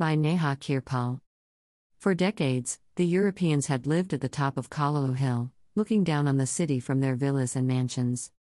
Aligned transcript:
By 0.00 0.14
Neha 0.14 0.56
Kirpal. 0.58 1.20
For 1.98 2.14
decades, 2.14 2.78
the 2.96 3.04
Europeans 3.04 3.66
had 3.66 3.86
lived 3.86 4.14
at 4.14 4.22
the 4.22 4.30
top 4.30 4.56
of 4.56 4.70
Kololo 4.70 5.14
Hill, 5.14 5.52
looking 5.74 6.04
down 6.04 6.26
on 6.26 6.38
the 6.38 6.46
city 6.46 6.80
from 6.80 7.00
their 7.00 7.16
villas 7.16 7.54
and 7.54 7.68
mansions. 7.68 8.32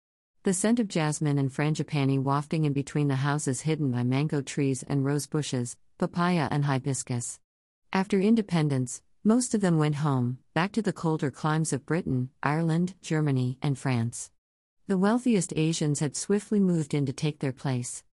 The 0.43 0.53
scent 0.53 0.79
of 0.79 0.87
jasmine 0.87 1.37
and 1.37 1.51
frangipani 1.51 2.17
wafting 2.17 2.63
in 2.63 2.71
between 2.71 3.09
the 3.09 3.17
houses 3.17 3.59
hidden 3.59 3.91
by 3.91 4.03
mango 4.03 4.41
trees 4.41 4.83
and 4.83 5.03
rose 5.03 5.27
bushes, 5.27 5.75
papaya 5.97 6.47
and 6.49 6.63
hibiscus. 6.63 7.41
After 7.91 8.21
independence, 8.21 9.01
most 9.25 9.53
of 9.53 9.59
them 9.59 9.77
went 9.77 9.95
home, 9.95 10.37
back 10.53 10.71
to 10.71 10.81
the 10.81 10.93
colder 10.93 11.29
climes 11.29 11.73
of 11.73 11.85
Britain, 11.85 12.29
Ireland, 12.41 12.93
Germany, 13.01 13.57
and 13.61 13.77
France. 13.77 14.31
The 14.87 14.97
wealthiest 14.97 15.51
Asians 15.57 15.99
had 15.99 16.15
swiftly 16.15 16.61
moved 16.61 16.93
in 16.93 17.05
to 17.05 17.11
take 17.11 17.39
their 17.39 17.51
place. 17.51 18.05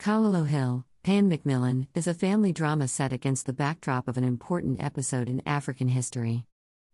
Kololo 0.00 0.48
Hill, 0.48 0.86
Pan 1.04 1.28
Macmillan, 1.28 1.86
is 1.94 2.06
a 2.06 2.14
family 2.14 2.50
drama 2.50 2.88
set 2.88 3.12
against 3.12 3.44
the 3.44 3.52
backdrop 3.52 4.08
of 4.08 4.16
an 4.16 4.24
important 4.24 4.82
episode 4.82 5.28
in 5.28 5.42
African 5.44 5.88
history. 5.88 6.46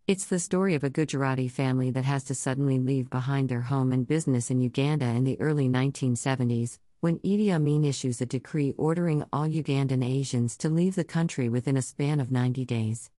It's 0.05 0.25
the 0.25 0.37
story 0.37 0.75
of 0.75 0.83
a 0.83 0.89
Gujarati 0.89 1.47
family 1.47 1.91
that 1.91 2.03
has 2.03 2.25
to 2.25 2.35
suddenly 2.35 2.77
leave 2.77 3.09
behind 3.09 3.47
their 3.47 3.61
home 3.61 3.93
and 3.93 4.05
business 4.05 4.51
in 4.51 4.59
Uganda 4.59 5.05
in 5.05 5.23
the 5.23 5.39
early 5.39 5.69
1970s, 5.69 6.77
when 6.99 7.19
Idi 7.19 7.51
Amin 7.51 7.85
issues 7.85 8.19
a 8.19 8.25
decree 8.25 8.73
ordering 8.77 9.23
all 9.31 9.47
Ugandan 9.47 10.05
Asians 10.05 10.57
to 10.57 10.67
leave 10.67 10.95
the 10.95 11.05
country 11.05 11.47
within 11.47 11.77
a 11.77 11.81
span 11.81 12.19
of 12.19 12.33
90 12.33 12.65
days. 12.65 13.09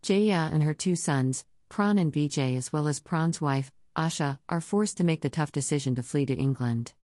Jaya 0.00 0.48
and 0.50 0.62
her 0.62 0.72
two 0.72 0.96
sons, 0.96 1.44
Pran 1.68 2.00
and 2.00 2.10
Vijay, 2.10 2.56
as 2.56 2.72
well 2.72 2.88
as 2.88 3.00
Pran's 3.00 3.42
wife, 3.42 3.70
Asha, 3.94 4.38
are 4.48 4.62
forced 4.62 4.96
to 4.96 5.04
make 5.04 5.20
the 5.20 5.28
tough 5.28 5.52
decision 5.52 5.94
to 5.96 6.02
flee 6.02 6.24
to 6.24 6.32
England. 6.32 6.94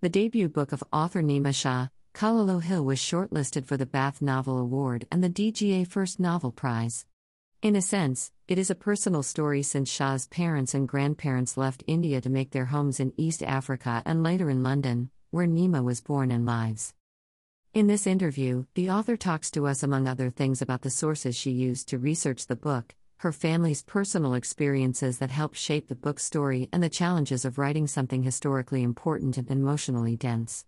The 0.00 0.08
debut 0.08 0.48
book 0.48 0.72
of 0.72 0.82
author 0.92 1.22
Neema 1.22 1.54
Shah, 1.54 1.86
Kololo 2.14 2.62
Hill 2.62 2.84
was 2.84 3.00
shortlisted 3.00 3.66
for 3.66 3.76
the 3.76 3.86
Bath 3.86 4.22
Novel 4.22 4.56
Award 4.56 5.04
and 5.10 5.22
the 5.22 5.28
DGA 5.28 5.84
First 5.84 6.20
Novel 6.20 6.52
Prize. 6.52 7.06
In 7.60 7.74
a 7.74 7.82
sense, 7.82 8.30
it 8.46 8.56
is 8.56 8.70
a 8.70 8.76
personal 8.76 9.24
story 9.24 9.64
since 9.64 9.90
Shah's 9.90 10.28
parents 10.28 10.74
and 10.74 10.86
grandparents 10.86 11.56
left 11.56 11.82
India 11.88 12.20
to 12.20 12.30
make 12.30 12.52
their 12.52 12.66
homes 12.66 13.00
in 13.00 13.12
East 13.16 13.42
Africa 13.42 14.00
and 14.06 14.22
later 14.22 14.48
in 14.48 14.62
London, 14.62 15.10
where 15.32 15.48
Neema 15.48 15.82
was 15.82 16.00
born 16.00 16.30
and 16.30 16.46
lives. 16.46 16.94
In 17.72 17.88
this 17.88 18.06
interview, 18.06 18.66
the 18.74 18.90
author 18.90 19.16
talks 19.16 19.50
to 19.50 19.66
us, 19.66 19.82
among 19.82 20.06
other 20.06 20.30
things, 20.30 20.62
about 20.62 20.82
the 20.82 20.90
sources 20.90 21.34
she 21.34 21.50
used 21.50 21.88
to 21.88 21.98
research 21.98 22.46
the 22.46 22.54
book, 22.54 22.94
her 23.18 23.32
family's 23.32 23.82
personal 23.82 24.34
experiences 24.34 25.18
that 25.18 25.30
helped 25.30 25.56
shape 25.56 25.88
the 25.88 25.96
book's 25.96 26.24
story, 26.24 26.68
and 26.72 26.80
the 26.80 26.88
challenges 26.88 27.44
of 27.44 27.58
writing 27.58 27.88
something 27.88 28.22
historically 28.22 28.84
important 28.84 29.36
and 29.36 29.50
emotionally 29.50 30.14
dense. 30.16 30.64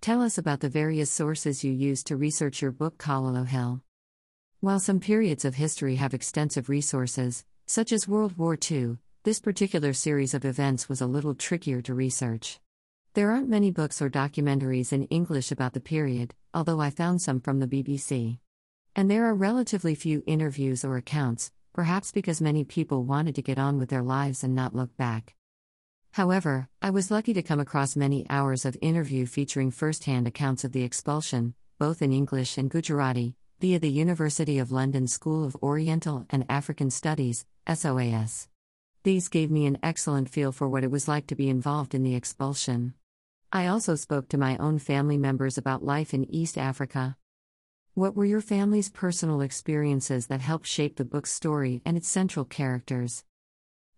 Tell 0.00 0.22
us 0.22 0.38
about 0.38 0.60
the 0.60 0.70
various 0.70 1.10
sources 1.10 1.62
you 1.62 1.72
used 1.72 2.06
to 2.06 2.16
research 2.16 2.62
your 2.62 2.70
book, 2.70 2.96
Kololo 2.96 3.46
Hill. 3.46 3.82
While 4.60 4.80
some 4.80 4.98
periods 4.98 5.44
of 5.44 5.56
history 5.56 5.96
have 5.96 6.14
extensive 6.14 6.70
resources, 6.70 7.44
such 7.66 7.92
as 7.92 8.08
World 8.08 8.38
War 8.38 8.56
II, 8.70 8.96
this 9.24 9.40
particular 9.40 9.92
series 9.92 10.32
of 10.32 10.46
events 10.46 10.88
was 10.88 11.02
a 11.02 11.06
little 11.06 11.34
trickier 11.34 11.82
to 11.82 11.92
research. 11.92 12.60
There 13.12 13.30
aren't 13.30 13.50
many 13.50 13.70
books 13.70 14.00
or 14.00 14.08
documentaries 14.08 14.90
in 14.90 15.04
English 15.08 15.52
about 15.52 15.74
the 15.74 15.80
period, 15.80 16.32
although 16.54 16.80
I 16.80 16.88
found 16.88 17.20
some 17.20 17.38
from 17.38 17.60
the 17.60 17.66
BBC. 17.66 18.38
And 18.96 19.10
there 19.10 19.26
are 19.26 19.34
relatively 19.34 19.94
few 19.94 20.22
interviews 20.26 20.82
or 20.82 20.96
accounts, 20.96 21.52
perhaps 21.74 22.10
because 22.10 22.40
many 22.40 22.64
people 22.64 23.04
wanted 23.04 23.34
to 23.34 23.42
get 23.42 23.58
on 23.58 23.78
with 23.78 23.90
their 23.90 24.02
lives 24.02 24.42
and 24.44 24.54
not 24.54 24.74
look 24.74 24.96
back. 24.96 25.34
However, 26.12 26.68
I 26.82 26.90
was 26.90 27.10
lucky 27.10 27.32
to 27.34 27.42
come 27.42 27.60
across 27.60 27.94
many 27.94 28.26
hours 28.28 28.64
of 28.64 28.76
interview 28.82 29.26
featuring 29.26 29.70
first 29.70 30.04
hand 30.04 30.26
accounts 30.26 30.64
of 30.64 30.72
the 30.72 30.82
expulsion, 30.82 31.54
both 31.78 32.02
in 32.02 32.12
English 32.12 32.58
and 32.58 32.68
Gujarati, 32.68 33.36
via 33.60 33.78
the 33.78 33.90
University 33.90 34.58
of 34.58 34.72
London 34.72 35.06
School 35.06 35.44
of 35.44 35.56
Oriental 35.62 36.26
and 36.28 36.44
African 36.48 36.90
Studies, 36.90 37.46
SOAS. 37.68 38.48
These 39.04 39.28
gave 39.28 39.50
me 39.52 39.66
an 39.66 39.78
excellent 39.82 40.28
feel 40.28 40.50
for 40.50 40.68
what 40.68 40.82
it 40.82 40.90
was 40.90 41.06
like 41.06 41.28
to 41.28 41.36
be 41.36 41.48
involved 41.48 41.94
in 41.94 42.02
the 42.02 42.16
expulsion. 42.16 42.94
I 43.52 43.68
also 43.68 43.94
spoke 43.94 44.28
to 44.30 44.38
my 44.38 44.56
own 44.58 44.78
family 44.78 45.16
members 45.16 45.56
about 45.56 45.84
life 45.84 46.12
in 46.12 46.28
East 46.32 46.58
Africa. 46.58 47.16
What 47.94 48.16
were 48.16 48.24
your 48.24 48.40
family's 48.40 48.90
personal 48.90 49.40
experiences 49.40 50.26
that 50.26 50.40
helped 50.40 50.66
shape 50.66 50.96
the 50.96 51.04
book's 51.04 51.32
story 51.32 51.82
and 51.84 51.96
its 51.96 52.08
central 52.08 52.44
characters? 52.44 53.24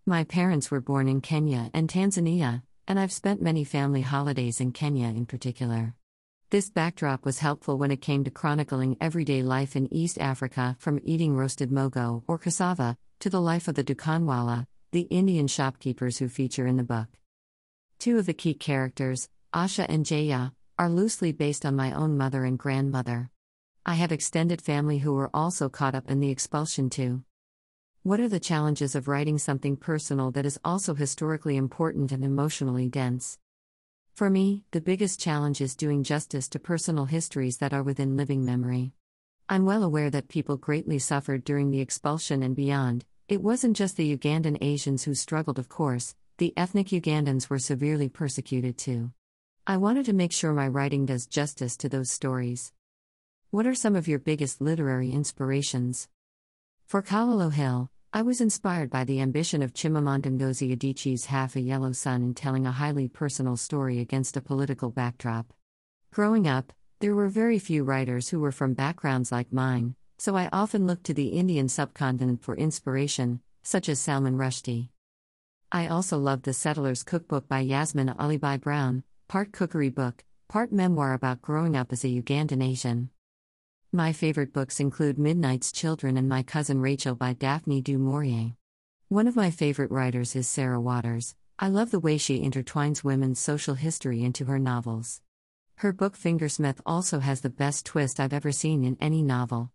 My 0.05 0.25
parents 0.25 0.69
were 0.69 0.81
born 0.81 1.07
in 1.07 1.21
Kenya 1.21 1.71
and 1.73 1.87
Tanzania, 1.87 2.63
and 2.89 2.99
I've 2.99 3.13
spent 3.13 3.41
many 3.41 3.63
family 3.63 4.01
holidays 4.01 4.59
in 4.59 4.73
Kenya 4.73 5.07
in 5.07 5.25
particular. 5.25 5.95
This 6.49 6.69
backdrop 6.69 7.23
was 7.23 7.39
helpful 7.39 7.77
when 7.77 7.89
it 7.89 8.01
came 8.01 8.25
to 8.25 8.29
chronicling 8.29 8.97
everyday 8.99 9.41
life 9.43 9.77
in 9.77 9.93
East 9.93 10.19
Africa, 10.19 10.75
from 10.77 10.99
eating 11.05 11.37
roasted 11.37 11.71
mogo 11.71 12.23
or 12.27 12.37
cassava 12.37 12.97
to 13.21 13.29
the 13.29 13.39
life 13.39 13.69
of 13.69 13.75
the 13.75 13.83
Dukanwala, 13.83 14.67
the 14.91 15.07
Indian 15.09 15.47
shopkeepers 15.47 16.17
who 16.17 16.27
feature 16.27 16.67
in 16.67 16.75
the 16.75 16.83
book. 16.83 17.07
Two 17.97 18.17
of 18.17 18.25
the 18.25 18.33
key 18.33 18.53
characters, 18.53 19.29
Asha 19.53 19.85
and 19.87 20.05
Jaya, 20.05 20.51
are 20.77 20.89
loosely 20.89 21.31
based 21.31 21.65
on 21.65 21.77
my 21.77 21.93
own 21.93 22.17
mother 22.17 22.43
and 22.43 22.59
grandmother. 22.59 23.29
I 23.85 23.93
have 23.93 24.11
extended 24.11 24.61
family 24.61 24.97
who 24.97 25.13
were 25.13 25.29
also 25.33 25.69
caught 25.69 25.95
up 25.95 26.11
in 26.11 26.19
the 26.19 26.29
expulsion 26.29 26.89
too. 26.89 27.23
What 28.05 28.19
are 28.19 28.27
the 28.27 28.37
challenges 28.37 28.95
of 28.95 29.07
writing 29.07 29.37
something 29.37 29.77
personal 29.77 30.29
that 30.31 30.45
is 30.45 30.59
also 30.65 30.93
historically 30.93 31.55
important 31.55 32.11
and 32.11 32.21
emotionally 32.21 32.89
dense? 32.89 33.39
For 34.13 34.29
me, 34.29 34.65
the 34.71 34.81
biggest 34.81 35.21
challenge 35.21 35.61
is 35.61 35.73
doing 35.73 36.03
justice 36.03 36.49
to 36.49 36.59
personal 36.59 37.05
histories 37.05 37.59
that 37.59 37.71
are 37.71 37.81
within 37.81 38.17
living 38.17 38.43
memory. 38.43 38.91
I'm 39.47 39.63
well 39.63 39.83
aware 39.83 40.09
that 40.09 40.27
people 40.27 40.57
greatly 40.57 40.99
suffered 40.99 41.45
during 41.45 41.71
the 41.71 41.79
expulsion 41.79 42.43
and 42.43 42.57
beyond. 42.57 43.05
It 43.29 43.41
wasn't 43.41 43.77
just 43.77 43.95
the 43.95 44.17
Ugandan 44.17 44.57
Asians 44.59 45.05
who 45.05 45.15
struggled, 45.15 45.57
of 45.57 45.69
course, 45.69 46.13
the 46.39 46.53
ethnic 46.57 46.87
Ugandans 46.87 47.49
were 47.49 47.57
severely 47.57 48.09
persecuted 48.09 48.77
too. 48.77 49.13
I 49.65 49.77
wanted 49.77 50.07
to 50.07 50.13
make 50.13 50.33
sure 50.33 50.51
my 50.51 50.67
writing 50.67 51.05
does 51.05 51.25
justice 51.25 51.77
to 51.77 51.87
those 51.87 52.11
stories. 52.11 52.73
What 53.49 53.65
are 53.65 53.73
some 53.73 53.95
of 53.95 54.09
your 54.09 54.19
biggest 54.19 54.59
literary 54.59 55.11
inspirations? 55.11 56.09
For 56.85 57.01
Kololo 57.01 57.51
Hill, 57.51 57.89
I 58.13 58.21
was 58.21 58.39
inspired 58.39 58.91
by 58.91 59.03
the 59.03 59.19
ambition 59.19 59.63
of 59.63 59.73
Chimamanda 59.73 60.27
Ngozi 60.27 60.75
Adichie's 60.75 61.25
Half 61.25 61.55
a 61.55 61.61
Yellow 61.61 61.91
Sun 61.91 62.21
in 62.21 62.33
telling 62.35 62.67
a 62.67 62.71
highly 62.71 63.07
personal 63.07 63.57
story 63.57 63.99
against 63.99 64.37
a 64.37 64.41
political 64.41 64.91
backdrop. 64.91 65.51
Growing 66.11 66.47
up, 66.47 66.71
there 66.99 67.15
were 67.15 67.27
very 67.27 67.57
few 67.57 67.83
writers 67.83 68.29
who 68.29 68.39
were 68.39 68.51
from 68.51 68.75
backgrounds 68.75 69.31
like 69.31 69.51
mine, 69.51 69.95
so 70.19 70.37
I 70.37 70.49
often 70.53 70.85
looked 70.85 71.05
to 71.05 71.13
the 71.13 71.29
Indian 71.29 71.67
subcontinent 71.67 72.43
for 72.43 72.55
inspiration, 72.55 73.41
such 73.63 73.89
as 73.89 73.99
Salman 73.99 74.37
Rushdie. 74.37 74.89
I 75.71 75.87
also 75.87 76.19
loved 76.19 76.43
The 76.43 76.53
Settler's 76.53 77.01
Cookbook 77.01 77.47
by 77.47 77.61
Yasmin 77.61 78.09
Alibhai 78.09 78.61
Brown, 78.61 79.03
part 79.27 79.51
cookery 79.51 79.89
book, 79.89 80.23
part 80.47 80.71
memoir 80.71 81.13
about 81.13 81.41
growing 81.41 81.75
up 81.75 81.91
as 81.91 82.03
a 82.03 82.09
Ugandan 82.21 82.63
Asian. 82.63 83.09
My 83.95 84.11
favorite 84.11 84.53
books 84.53 84.79
include 84.79 85.19
Midnight's 85.19 85.71
Children 85.71 86.17
and 86.17 86.27
My 86.27 86.41
Cousin 86.41 86.81
Rachel 86.81 87.13
by 87.13 87.33
Daphne 87.33 87.79
du 87.79 87.99
Maurier. 87.99 88.53
One 89.07 89.27
of 89.27 89.35
my 89.35 89.51
favorite 89.51 89.91
writers 89.91 90.35
is 90.35 90.47
Sarah 90.47 90.81
Waters. 90.81 91.35
I 91.59 91.67
love 91.67 91.91
the 91.91 91.99
way 91.99 92.17
she 92.17 92.41
intertwines 92.41 93.03
women's 93.03 93.39
social 93.39 93.75
history 93.75 94.23
into 94.23 94.45
her 94.45 94.57
novels. 94.57 95.21
Her 95.75 95.93
book 95.93 96.17
Fingersmith 96.17 96.81
also 96.87 97.19
has 97.19 97.41
the 97.41 97.51
best 97.51 97.85
twist 97.85 98.19
I've 98.19 98.33
ever 98.33 98.51
seen 98.51 98.83
in 98.83 98.97
any 98.99 99.21
novel. 99.21 99.69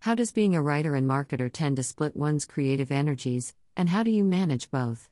How 0.00 0.14
does 0.14 0.32
being 0.32 0.54
a 0.54 0.62
writer 0.62 0.94
and 0.94 1.06
marketer 1.06 1.52
tend 1.52 1.76
to 1.76 1.82
split 1.82 2.16
one's 2.16 2.46
creative 2.46 2.90
energies, 2.90 3.52
and 3.76 3.90
how 3.90 4.02
do 4.02 4.10
you 4.10 4.24
manage 4.24 4.70
both? 4.70 5.10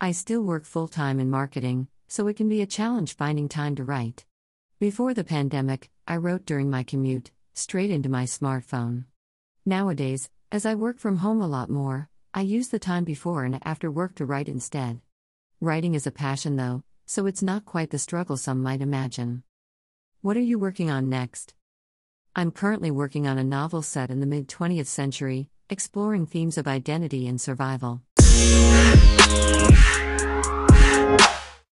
I 0.00 0.12
still 0.12 0.40
work 0.40 0.64
full 0.64 0.88
time 0.88 1.20
in 1.20 1.28
marketing, 1.28 1.88
so 2.08 2.28
it 2.28 2.36
can 2.38 2.48
be 2.48 2.62
a 2.62 2.66
challenge 2.66 3.14
finding 3.14 3.50
time 3.50 3.74
to 3.74 3.84
write. 3.84 4.24
Before 4.80 5.12
the 5.12 5.22
pandemic, 5.22 5.90
I 6.08 6.16
wrote 6.16 6.46
during 6.46 6.70
my 6.70 6.82
commute, 6.82 7.30
straight 7.54 7.90
into 7.90 8.08
my 8.08 8.24
smartphone. 8.24 9.04
Nowadays, 9.64 10.28
as 10.50 10.66
I 10.66 10.74
work 10.74 10.98
from 10.98 11.18
home 11.18 11.40
a 11.40 11.46
lot 11.46 11.70
more, 11.70 12.08
I 12.34 12.42
use 12.42 12.68
the 12.68 12.78
time 12.78 13.04
before 13.04 13.44
and 13.44 13.58
after 13.64 13.90
work 13.90 14.14
to 14.16 14.26
write 14.26 14.48
instead. 14.48 15.00
Writing 15.60 15.94
is 15.94 16.06
a 16.06 16.10
passion 16.10 16.56
though, 16.56 16.82
so 17.06 17.26
it's 17.26 17.42
not 17.42 17.64
quite 17.64 17.90
the 17.90 17.98
struggle 17.98 18.36
some 18.36 18.62
might 18.62 18.80
imagine. 18.80 19.42
What 20.20 20.36
are 20.36 20.40
you 20.40 20.58
working 20.58 20.90
on 20.90 21.08
next? 21.08 21.54
I'm 22.34 22.50
currently 22.50 22.90
working 22.90 23.26
on 23.26 23.38
a 23.38 23.44
novel 23.44 23.82
set 23.82 24.10
in 24.10 24.20
the 24.20 24.26
mid 24.26 24.48
20th 24.48 24.86
century, 24.86 25.50
exploring 25.68 26.26
themes 26.26 26.56
of 26.56 26.66
identity 26.66 27.26
and 27.26 27.40
survival. 27.40 28.02